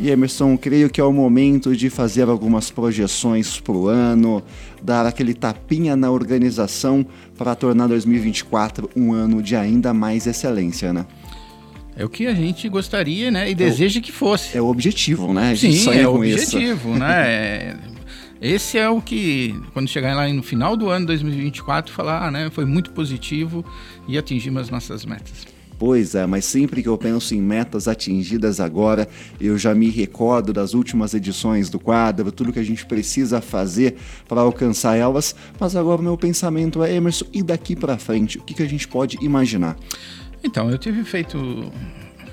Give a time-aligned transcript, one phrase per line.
[0.00, 4.42] E Emerson, creio que é o momento de fazer algumas projeções para o ano,
[4.82, 7.04] dar aquele tapinha na organização
[7.36, 11.04] para tornar 2024 um ano de ainda mais excelência, né?
[11.94, 13.50] É o que a gente gostaria, né?
[13.50, 14.56] E é deseja o, que fosse.
[14.56, 15.50] É o objetivo, né?
[15.50, 17.78] A gente Sim, é o objetivo, né?
[18.40, 22.48] Esse é o que, quando chegar lá no final do ano 2024, falar, ah, né?
[22.50, 23.62] Foi muito positivo
[24.08, 25.59] e atingimos as nossas metas.
[25.80, 29.08] Pois é, mas sempre que eu penso em metas atingidas agora,
[29.40, 33.96] eu já me recordo das últimas edições do quadro, tudo que a gente precisa fazer
[34.28, 35.34] para alcançar elas.
[35.58, 38.68] Mas agora o meu pensamento é, Emerson, e daqui para frente, o que, que a
[38.68, 39.74] gente pode imaginar?
[40.44, 41.72] Então, eu tive feito,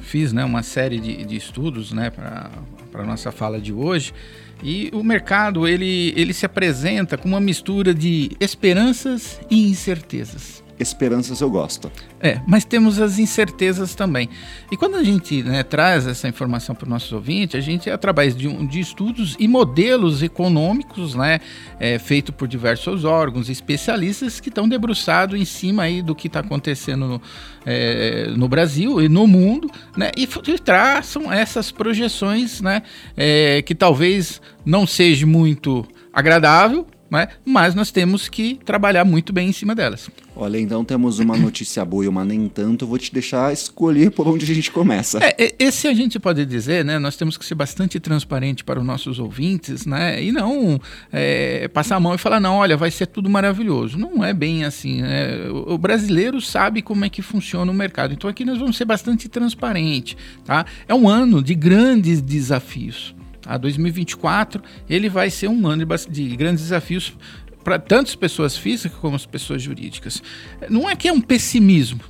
[0.01, 2.51] fiz né, uma série de, de estudos né, para
[2.95, 4.13] a nossa fala de hoje.
[4.61, 11.41] E o mercado ele, ele se apresenta com uma mistura de esperanças e incertezas esperanças
[11.41, 11.91] eu gosto.
[12.19, 14.29] É, mas temos as incertezas também.
[14.71, 18.35] E quando a gente né, traz essa informação para os nossos ouvintes, a gente, através
[18.35, 21.39] de, de estudos e modelos econômicos, né,
[21.79, 26.39] é, feito por diversos órgãos especialistas que estão debruçados em cima aí do que está
[26.39, 27.21] acontecendo no,
[27.65, 32.81] é, no, Brasil e no mundo, né, e, e traçam essas projeções, né,
[33.15, 37.27] é, que talvez não seja muito agradável, né?
[37.45, 40.09] mas nós temos que trabalhar muito bem em cima delas.
[40.35, 42.85] Olha, então temos uma notícia boa e uma nem tanto.
[42.85, 45.19] Vou te deixar escolher por onde a gente começa.
[45.23, 46.99] É, esse a gente pode dizer, né?
[46.99, 50.21] Nós temos que ser bastante transparente para os nossos ouvintes, né?
[50.23, 50.79] E não
[51.11, 53.97] é, passar a mão e falar, não, olha, vai ser tudo maravilhoso.
[53.97, 55.01] Não é bem assim.
[55.01, 55.49] Né?
[55.49, 58.13] O, brasileiro sabe como é que funciona o mercado.
[58.13, 60.65] Então aqui nós vamos ser bastante transparente, tá?
[60.87, 63.15] É um ano de grandes desafios.
[63.47, 67.13] A 2024 ele vai ser um ano de, de grandes desafios
[67.63, 70.21] para tantas pessoas físicas como as pessoas jurídicas.
[70.69, 72.01] Não é que é um pessimismo,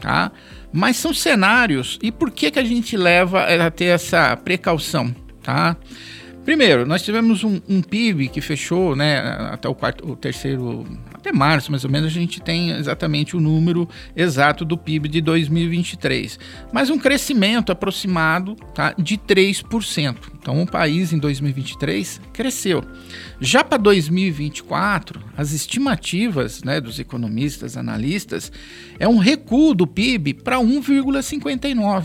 [0.00, 0.32] tá?
[0.72, 1.98] Mas são cenários.
[2.02, 5.76] E por que que a gente leva a ter essa precaução, tá?
[6.44, 9.18] Primeiro, nós tivemos um, um, PIB que fechou, né,
[9.50, 13.40] até o, quarto, o terceiro, até março mais ou menos, a gente tem exatamente o
[13.40, 16.38] número exato do PIB de 2023.
[16.70, 20.16] Mas um crescimento aproximado tá, de 3%.
[20.38, 22.84] Então o país em 2023 cresceu.
[23.40, 28.52] Já para 2024, as estimativas né, dos economistas, analistas,
[28.98, 32.04] é um recuo do PIB para 1,59.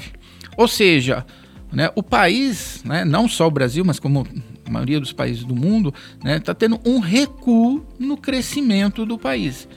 [0.56, 1.26] Ou seja,
[1.72, 1.92] né?
[1.96, 4.26] O país, né, não só o Brasil, mas como
[4.66, 9.18] a maioria dos países do mundo, está né, tá tendo um recuo no crescimento do
[9.18, 9.68] país.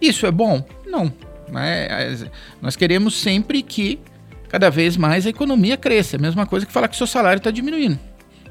[0.00, 0.64] Isso é bom?
[0.86, 1.12] Não.
[1.50, 2.28] Né?
[2.60, 3.98] Nós queremos sempre que
[4.48, 6.16] cada vez mais a economia cresça.
[6.16, 7.98] É a mesma coisa que falar que seu salário está diminuindo.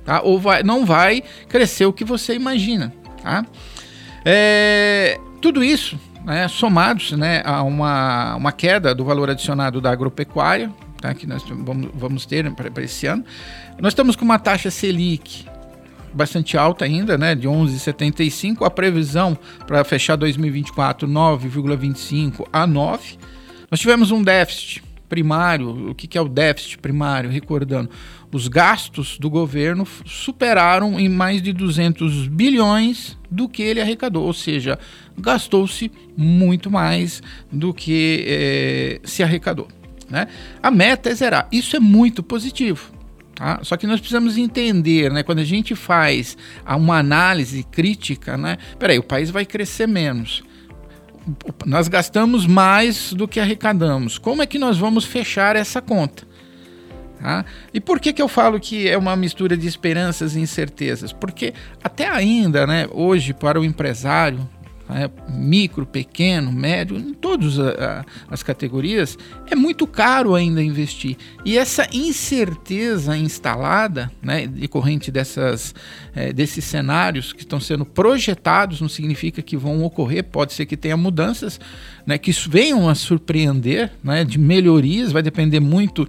[0.04, 0.22] Tá?
[0.22, 2.94] Ou vai, não vai crescer o que você imagina.
[3.22, 3.46] Tá?
[4.26, 10.72] É, tudo isso né, somados né, a uma, uma queda do valor adicionado da agropecuária,
[11.02, 13.26] tá, que nós vamos, vamos ter para esse ano.
[13.80, 15.46] Nós estamos com uma taxa Selic
[16.14, 18.66] bastante alta ainda, né, de 11,75.
[18.66, 23.18] A previsão para fechar 2024, 9,25 a 9.
[23.70, 25.90] Nós tivemos um déficit primário.
[25.90, 27.30] O que, que é o déficit primário?
[27.30, 27.90] Recordando,
[28.32, 34.34] os gastos do governo superaram em mais de 200 bilhões do que ele arrecadou, ou
[34.34, 34.80] seja,
[35.18, 39.68] gastou-se muito mais do que eh, se arrecadou.
[40.12, 40.28] Né?
[40.62, 41.48] A meta é zerar.
[41.52, 42.92] Isso é muito positivo.
[43.34, 43.60] Tá?
[43.64, 49.00] Só que nós precisamos entender, né, quando a gente faz uma análise crítica, né, peraí,
[49.00, 50.44] o país vai crescer menos.
[51.66, 54.18] Nós gastamos mais do que arrecadamos.
[54.18, 56.28] Como é que nós vamos fechar essa conta?
[57.20, 57.46] Tá?
[57.74, 61.14] E por que, que eu falo que é uma mistura de esperanças e incertezas?
[61.14, 64.48] Porque até ainda, né, hoje, para o empresário,
[64.92, 67.56] né, micro, pequeno, médio, em todas
[68.30, 69.18] as categorias,
[69.50, 71.16] é muito caro ainda investir.
[71.46, 75.74] E essa incerteza instalada, né, decorrente dessas,
[76.14, 80.76] é, desses cenários que estão sendo projetados, não significa que vão ocorrer, pode ser que
[80.76, 81.58] tenha mudanças,
[82.06, 86.08] né, que venham a surpreender, né, de melhorias, vai depender muito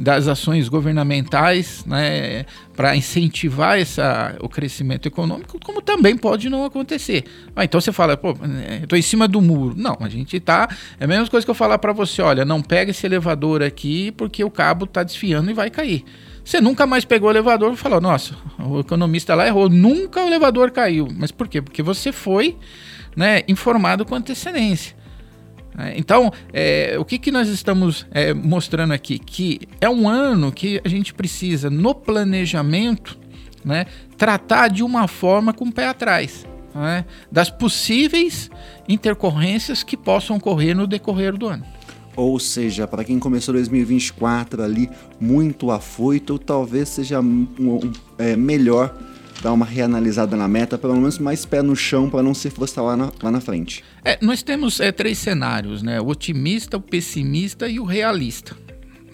[0.00, 7.24] das ações governamentais, né, para incentivar essa, o crescimento econômico, como também pode não acontecer.
[7.54, 8.36] Ah, então você fala, pô,
[8.82, 9.74] estou em cima do muro.
[9.76, 10.68] Não, a gente está.
[10.98, 14.12] É a mesma coisa que eu falar para você: olha, não pega esse elevador aqui
[14.12, 16.04] porque o cabo está desfiando e vai cair.
[16.44, 20.26] Você nunca mais pegou o elevador e falou: nossa, o economista lá errou, nunca o
[20.26, 21.08] elevador caiu.
[21.16, 21.62] Mas por quê?
[21.62, 22.56] Porque você foi
[23.16, 24.94] né, informado com antecedência.
[25.76, 29.18] É, então, é, o que, que nós estamos é, mostrando aqui?
[29.18, 33.18] Que é um ano que a gente precisa, no planejamento,
[33.64, 33.86] né,
[34.16, 36.46] tratar de uma forma com o pé atrás.
[36.74, 38.50] Né, das possíveis
[38.88, 41.64] intercorrências que possam ocorrer no decorrer do ano.
[42.16, 44.88] Ou seja, para quem começou 2024 ali
[45.20, 48.96] muito afoito, talvez seja um, um, é, melhor
[49.44, 52.86] dar uma reanalisada na meta, pelo menos mais pé no chão para não se frustrar
[52.86, 53.84] lá na, lá na frente.
[54.02, 56.00] É, nós temos é, três cenários, né?
[56.00, 58.56] O otimista, o pessimista e o realista.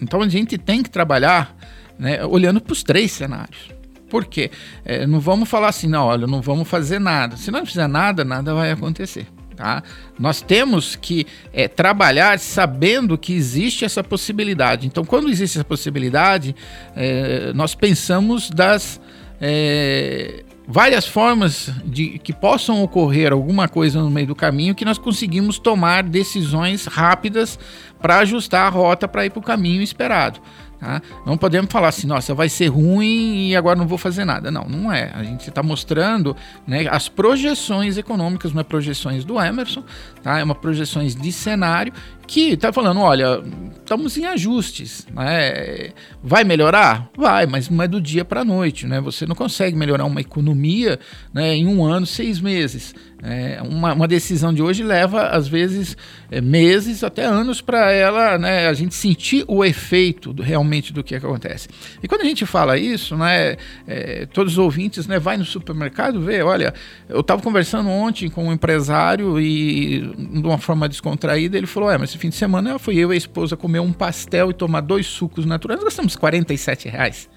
[0.01, 1.53] Então a gente tem que trabalhar
[1.99, 3.71] né, olhando para os três cenários.
[4.09, 4.49] Por quê?
[4.85, 7.35] É, não vamos falar assim, não, olha, não vamos fazer nada.
[7.35, 9.27] Se não fizer nada, nada vai acontecer.
[9.55, 9.83] Tá?
[10.17, 14.87] Nós temos que é, trabalhar sabendo que existe essa possibilidade.
[14.87, 16.55] Então, quando existe essa possibilidade,
[16.95, 18.99] é, nós pensamos das
[19.41, 24.97] é, várias formas de que possam ocorrer alguma coisa no meio do caminho que nós
[24.97, 27.57] conseguimos tomar decisões rápidas
[28.01, 30.39] para ajustar a rota para ir para o caminho esperado.
[30.81, 30.99] Tá?
[31.27, 34.49] Não podemos falar assim, nossa, vai ser ruim e agora não vou fazer nada.
[34.49, 35.11] Não, não é.
[35.13, 39.83] A gente está mostrando né, as projeções econômicas, não é projeções do Emerson,
[40.23, 40.39] tá?
[40.39, 41.93] é uma projeções de cenário
[42.25, 43.43] que está falando, olha,
[43.77, 45.91] estamos em ajustes, né?
[46.23, 47.09] vai melhorar?
[47.15, 49.01] Vai, mas não é do dia para a noite, né?
[49.01, 50.97] Você não consegue melhorar uma economia
[51.31, 52.95] né, em um ano, seis meses.
[53.23, 55.95] É, uma, uma, decisão de hoje leva, às vezes,
[56.31, 61.03] é, meses, até anos para ela, né, a gente sentir o efeito do, realmente do
[61.03, 61.69] que acontece.
[62.01, 63.57] E quando a gente fala isso, né,
[63.87, 66.73] é, todos os ouvintes, né, vai no supermercado ver, olha,
[67.07, 71.99] eu estava conversando ontem com um empresário e de uma forma descontraída, ele falou, é,
[71.99, 74.81] mas esse fim de semana fui eu e a esposa comer um pastel e tomar
[74.81, 77.29] dois sucos naturais, nós gastamos 47 reais.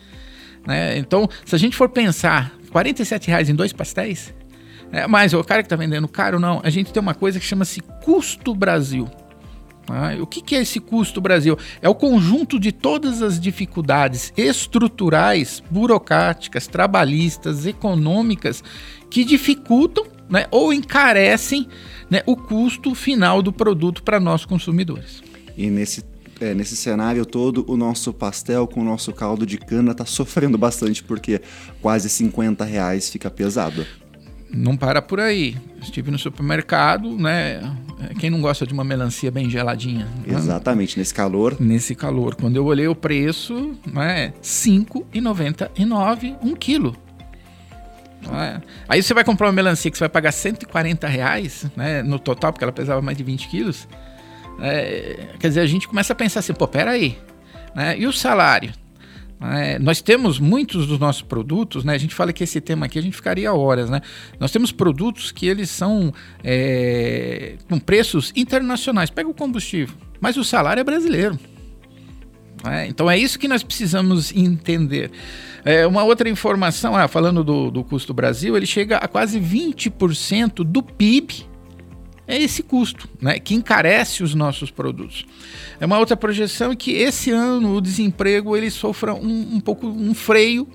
[0.67, 0.97] Né?
[0.97, 4.33] Então, se a gente for pensar, 47 reais em dois pastéis,
[4.95, 6.61] é, mas o cara que está vendendo caro, não.
[6.63, 9.11] A gente tem uma coisa que chama-se custo Brasil.
[9.89, 11.59] Ah, o que, que, é esse custo Brasil?
[11.83, 18.63] É o conjunto de todas as dificuldades estruturais, burocráticas, trabalhistas, econômicas
[19.11, 21.67] que dificultam né, ou encarecem
[22.09, 25.25] né, o custo final do produto para nós consumidores.
[25.57, 26.05] E nesse
[26.41, 30.59] é, nesse cenário todo, o nosso pastel com o nosso caldo de cana está sofrendo
[30.59, 31.41] bastante, porque
[31.81, 33.87] quase 50 reais fica pesado
[34.55, 35.57] não para por aí.
[35.81, 37.61] Estive no supermercado, né?
[38.19, 40.07] Quem não gosta de uma melancia bem geladinha?
[40.27, 40.35] Né?
[40.35, 41.57] Exatamente, nesse calor.
[41.61, 42.35] Nesse calor.
[42.35, 44.27] Quando eu olhei o preço, né?
[44.27, 46.97] R$ 5,99 um quilo.
[48.33, 48.61] É?
[48.89, 52.53] Aí você vai comprar uma melancia que você vai pagar 140 reais né, no total,
[52.53, 53.87] porque ela pesava mais de 20 quilos.
[54.61, 57.19] É, quer dizer, a gente começa a pensar assim, pô, peraí.
[57.75, 57.99] Né?
[57.99, 58.73] E o salário?
[59.41, 61.95] É, nós temos muitos dos nossos produtos, né?
[61.95, 64.01] A gente fala que esse tema aqui a gente ficaria horas, né?
[64.39, 69.11] Nós temos produtos que eles são é, com preços internacionais.
[69.11, 71.39] Pega o combustível, mas o salário é brasileiro.
[72.67, 75.11] É, então é isso que nós precisamos entender.
[75.65, 80.65] É, uma outra informação, ah, falando do, do custo Brasil, ele chega a quase 20%
[80.65, 81.47] do PIB
[82.27, 85.27] é esse custo, né, que encarece os nossos produtos.
[85.79, 90.15] É uma outra projeção que esse ano o desemprego ele sofra um, um pouco um
[90.15, 90.67] freio,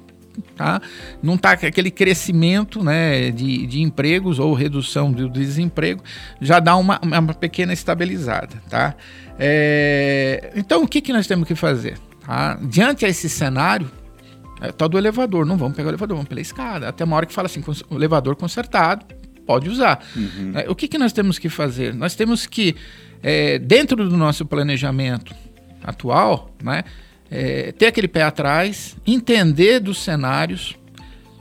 [0.56, 0.82] tá?
[1.22, 6.04] Não está aquele crescimento, né, de, de empregos ou redução do desemprego,
[6.40, 8.96] já dá uma, uma pequena estabilizada, tá?
[9.38, 11.98] É, então o que, que nós temos que fazer?
[12.26, 12.60] Tá?
[12.62, 13.90] Diante a esse cenário,
[14.62, 16.90] é, tá do elevador, não vamos pegar o elevador, vamos pela escada.
[16.90, 19.06] Até uma hora que fala assim, o elevador consertado,
[19.50, 20.06] pode usar.
[20.16, 20.52] Uhum.
[20.54, 21.96] É, o que, que nós temos que fazer?
[21.96, 22.76] Nós temos que,
[23.24, 25.34] é, dentro do nosso planejamento
[25.84, 26.84] atual, né,
[27.32, 30.78] é, ter aquele pé atrás, entender dos cenários,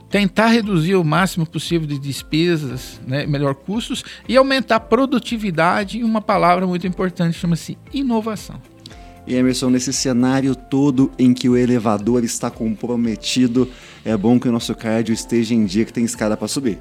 [0.09, 5.99] tentar reduzir o máximo possível de despesas, né, melhor custos e aumentar a produtividade.
[5.99, 8.59] E uma palavra muito importante chama-se inovação.
[9.27, 13.69] E Emerson, nesse cenário todo em que o elevador está comprometido,
[14.03, 16.79] é bom que o nosso cardio esteja em dia que tem escada para subir.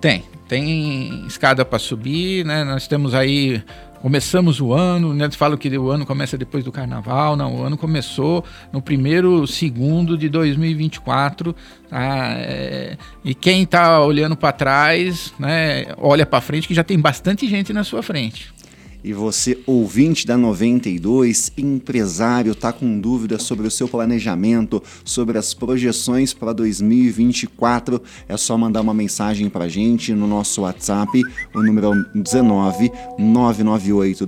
[0.00, 2.64] Tem, tem escada para subir, né?
[2.64, 3.62] Nós temos aí
[4.00, 5.28] começamos o ano, né?
[5.32, 10.16] Falam que o ano começa depois do carnaval, não, o ano começou no primeiro segundo
[10.16, 11.54] de 2024,
[11.88, 12.34] tá?
[12.38, 17.48] É, e quem está olhando para trás, né, olha para frente que já tem bastante
[17.48, 18.54] gente na sua frente.
[19.02, 25.54] E você, ouvinte da 92, empresário, está com dúvidas sobre o seu planejamento, sobre as
[25.54, 31.22] projeções para 2024, é só mandar uma mensagem para a gente no nosso WhatsApp,
[31.54, 34.26] o número é 19 998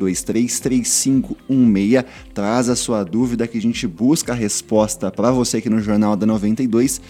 [2.34, 6.16] Traz a sua dúvida que a gente busca a resposta para você aqui no Jornal
[6.16, 7.00] da 92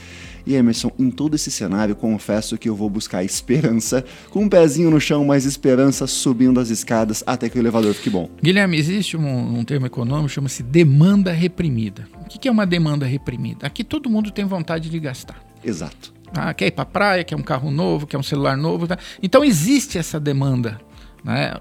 [0.49, 4.90] E Emerson, em todo esse cenário, confesso que eu vou buscar esperança, com um pezinho
[4.90, 8.31] no chão, mas esperança subindo as escadas até que o elevador fique bom.
[8.43, 12.09] Guilherme, existe um, um termo econômico chama-se demanda reprimida.
[12.23, 13.67] O que é uma demanda reprimida?
[13.67, 15.38] Aqui todo mundo tem vontade de gastar.
[15.62, 16.14] Exato.
[16.33, 18.87] Ah, quer ir para praia, quer um carro novo, quer um celular novo.
[18.87, 18.97] Tá?
[19.23, 20.81] Então existe essa demanda
[21.28, 21.52] né?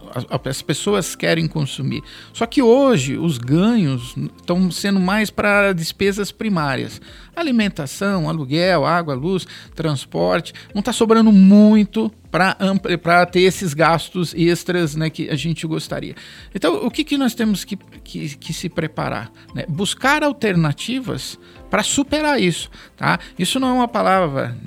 [0.45, 2.01] As pessoas querem consumir.
[2.31, 7.01] Só que hoje os ganhos estão sendo mais para despesas primárias:
[7.35, 9.45] alimentação, aluguel, água, luz,
[9.75, 10.53] transporte.
[10.73, 16.15] Não está sobrando muito para ter esses gastos extras né, que a gente gostaria.
[16.55, 19.29] Então, o que, que nós temos que, que, que se preparar?
[19.53, 19.65] Né?
[19.67, 21.37] Buscar alternativas
[21.69, 22.69] para superar isso.
[22.95, 23.19] Tá?
[23.37, 24.57] Isso não é uma palavra,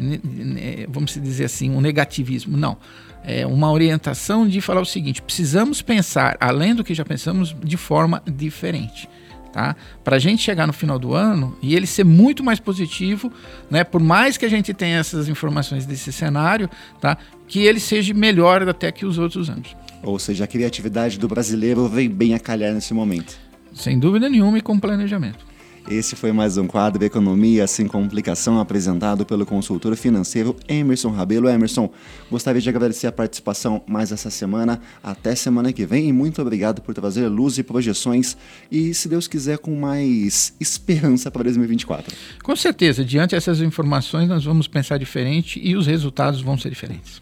[0.91, 2.55] vamos dizer assim, um negativismo.
[2.55, 2.77] Não
[3.25, 7.77] é, uma orientação de falar o seguinte: precisamos pensar, além do que já pensamos, de
[7.77, 9.09] forma diferente.
[9.53, 9.75] Tá?
[10.05, 13.33] Para a gente chegar no final do ano e ele ser muito mais positivo,
[13.69, 13.83] né?
[13.83, 17.19] Por mais que a gente tenha essas informações desse cenário, tá?
[17.49, 19.75] Que ele seja melhor até que os outros anos.
[20.05, 23.37] Ou seja, a criatividade do brasileiro vem bem a calhar nesse momento.
[23.75, 25.50] Sem dúvida nenhuma e com planejamento.
[25.89, 31.49] Esse foi mais um quadro Economia Sem Complicação apresentado pelo consultor financeiro Emerson Rabelo.
[31.49, 31.91] Emerson,
[32.31, 34.81] gostaria de agradecer a participação mais essa semana.
[35.03, 38.37] Até semana que vem e muito obrigado por trazer luz e projeções
[38.71, 42.15] e, se Deus quiser, com mais esperança para 2024.
[42.43, 47.21] Com certeza, diante dessas informações, nós vamos pensar diferente e os resultados vão ser diferentes.